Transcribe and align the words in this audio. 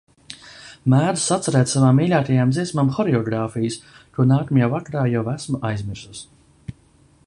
Mēdzu 0.93 1.21
sacerēt 1.25 1.73
savām 1.73 1.99
mīļākajām 2.01 2.55
dziesmām 2.57 2.91
horeogrāfijas, 2.97 3.79
ko 4.17 4.29
nākamajā 4.33 4.73
vakarā 4.77 5.09
jau 5.17 5.25
esmu 5.37 5.65
aizmirsusi. 5.73 6.79